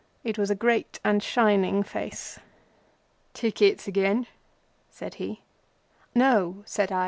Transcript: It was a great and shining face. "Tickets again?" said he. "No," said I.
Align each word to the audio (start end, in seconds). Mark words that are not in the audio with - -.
It 0.23 0.39
was 0.39 0.49
a 0.49 0.55
great 0.55 0.99
and 1.05 1.21
shining 1.21 1.83
face. 1.83 2.39
"Tickets 3.35 3.87
again?" 3.87 4.25
said 4.89 5.13
he. 5.21 5.43
"No," 6.15 6.63
said 6.65 6.91
I. 6.91 6.99